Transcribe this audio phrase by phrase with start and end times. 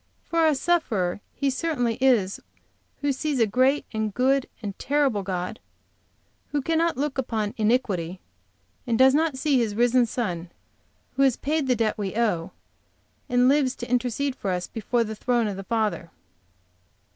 [0.23, 2.39] For a sufferer he certainly is
[3.01, 5.59] who sees a great and good and terrible God
[6.51, 8.19] who cannot look upon iniquity,
[8.87, 10.49] and does not see His risen Son,
[11.17, 12.51] who has paid the debt we owe,
[13.29, 16.09] and lives to intercede for us before the throne of the Father.